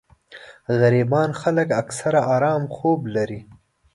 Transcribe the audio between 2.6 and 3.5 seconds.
خوب لري